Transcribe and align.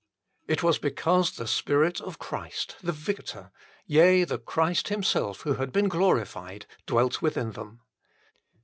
It 0.47 0.63
was 0.63 0.79
because 0.79 1.29
the 1.29 1.45
Spirit 1.45 2.01
of 2.01 2.17
Christ, 2.17 2.75
the 2.81 2.91
Victor, 2.91 3.51
yea, 3.85 4.23
the 4.23 4.39
Christ 4.39 4.87
Himself, 4.87 5.41
who 5.41 5.53
had 5.53 5.71
been 5.71 5.89
glorified, 5.89 6.65
dwelt 6.87 7.21
within 7.21 7.51
them. 7.51 7.81